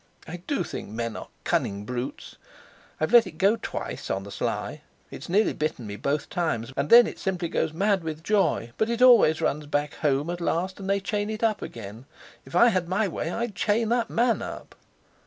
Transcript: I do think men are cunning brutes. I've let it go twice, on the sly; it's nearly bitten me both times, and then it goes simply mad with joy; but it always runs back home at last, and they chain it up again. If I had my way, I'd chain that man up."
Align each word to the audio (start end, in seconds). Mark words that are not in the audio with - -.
I 0.27 0.37
do 0.47 0.63
think 0.63 0.89
men 0.89 1.15
are 1.15 1.27
cunning 1.43 1.85
brutes. 1.85 2.35
I've 2.99 3.13
let 3.13 3.27
it 3.27 3.33
go 3.37 3.55
twice, 3.55 4.09
on 4.09 4.23
the 4.23 4.31
sly; 4.31 4.81
it's 5.11 5.29
nearly 5.29 5.53
bitten 5.53 5.85
me 5.85 5.95
both 5.95 6.27
times, 6.27 6.73
and 6.75 6.89
then 6.89 7.05
it 7.05 7.17
goes 7.21 7.21
simply 7.21 7.69
mad 7.73 8.03
with 8.03 8.23
joy; 8.23 8.71
but 8.79 8.89
it 8.89 9.03
always 9.03 9.41
runs 9.41 9.67
back 9.67 9.93
home 9.97 10.31
at 10.31 10.41
last, 10.41 10.79
and 10.79 10.89
they 10.89 11.01
chain 11.01 11.29
it 11.29 11.43
up 11.43 11.61
again. 11.61 12.05
If 12.47 12.55
I 12.55 12.69
had 12.69 12.87
my 12.89 13.07
way, 13.07 13.29
I'd 13.29 13.53
chain 13.53 13.89
that 13.89 14.09
man 14.09 14.41
up." 14.41 14.73